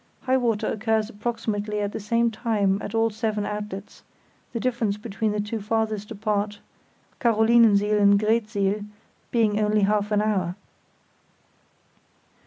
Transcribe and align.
High 0.21 0.37
water 0.37 0.65
occurs 0.65 1.11
approximately 1.11 1.79
at 1.79 1.91
the 1.91 1.99
same 1.99 2.31
time 2.31 2.79
at 2.81 2.95
all 2.95 3.11
seven 3.11 3.45
outlets, 3.45 4.01
the 4.51 4.59
difference 4.59 4.97
between 4.97 5.31
the 5.31 5.39
two 5.39 5.61
farthest 5.61 6.09
apart, 6.09 6.57
Carolinensiel 7.19 7.99
and 7.99 8.19
Greetsiel, 8.19 8.83
being 9.29 9.59
only 9.59 9.81
half 9.81 10.11
an 10.11 10.23
hour. 10.23 10.55